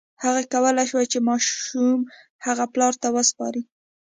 هغه 0.23 0.41
کولی 0.53 0.85
شي 0.91 1.03
چې 1.11 1.19
ماشوم 1.27 1.99
هغه 2.45 2.65
پلار 2.73 2.93
ته 3.01 3.07
وسپاري. 3.15 3.63